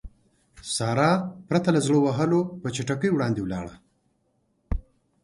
سارا 0.75 1.11
پرته 1.49 1.69
له 1.75 1.79
زړه 1.85 1.97
وهلو 2.01 2.39
په 2.61 2.67
چټکۍ 2.75 3.09
وړاندې 3.13 3.39
ولاړه. 3.43 3.75